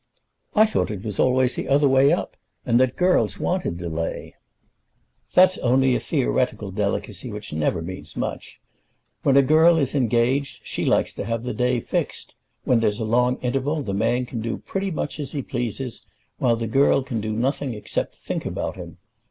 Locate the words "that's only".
5.35-5.93